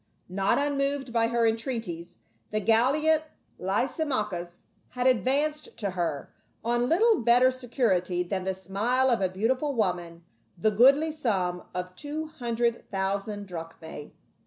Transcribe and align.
Not 0.29 0.57
unmoved 0.57 1.13
by 1.13 1.27
her 1.27 1.45
en 1.45 1.57
treaties, 1.57 2.17
the 2.49 2.59
gallant 2.59 3.21
Lysimachus 3.59 4.63
had 4.93 5.05
advanced 5.05 5.77
to 5.77 5.91
her, 5.91 6.33
on 6.65 6.89
little 6.89 7.19
better 7.21 7.51
security 7.51 8.23
than 8.23 8.43
the 8.43 8.55
smile 8.55 9.11
of 9.11 9.21
a 9.21 9.29
beautiful 9.29 9.75
woman, 9.75 10.23
the 10.57 10.71
goodly 10.71 11.11
sum 11.11 11.65
of 11.75 11.95
two 11.95 12.25
hundred 12.39 12.89
thousand 12.89 13.45
drachmae. 13.45 14.09